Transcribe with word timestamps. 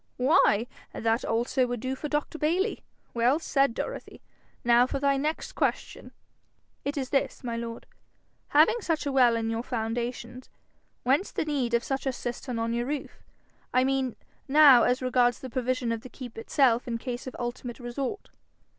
'Why, 0.17 0.65
that 0.93 1.23
also 1.23 1.67
would 1.67 1.79
do 1.79 1.95
for 1.95 2.09
Dr. 2.09 2.39
Bayly! 2.39 2.83
Well 3.13 3.37
said, 3.37 3.75
Dorothy! 3.75 4.19
Now 4.63 4.87
for 4.87 4.97
thy 4.99 5.15
next 5.15 5.51
question.' 5.53 6.11
'It 6.83 6.97
is 6.97 7.11
this, 7.11 7.43
my 7.43 7.55
lord: 7.55 7.85
having 8.47 8.81
such 8.81 9.05
a 9.05 9.11
well 9.11 9.35
in 9.35 9.51
your 9.51 9.61
foundations, 9.61 10.49
whence 11.03 11.31
the 11.31 11.45
need 11.45 11.75
of 11.75 11.83
such 11.83 12.07
a 12.07 12.11
cistern 12.11 12.57
on 12.57 12.73
your 12.73 12.87
roof? 12.87 13.21
I 13.75 13.83
mean 13.83 14.15
now 14.47 14.81
as 14.81 15.03
regards 15.03 15.37
the 15.37 15.51
provision 15.51 15.91
of 15.91 16.01
the 16.01 16.09
keep 16.09 16.35
itself 16.35 16.87
in 16.87 16.97
case 16.97 17.27
of 17.27 17.35
ultimate 17.37 17.79
resort.' 17.79 18.29